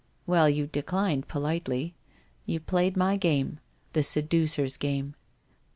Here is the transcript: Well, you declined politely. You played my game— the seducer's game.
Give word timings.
Well, 0.25 0.49
you 0.49 0.65
declined 0.65 1.27
politely. 1.27 1.93
You 2.47 2.59
played 2.59 2.97
my 2.97 3.17
game— 3.17 3.59
the 3.93 4.01
seducer's 4.01 4.75
game. 4.75 5.13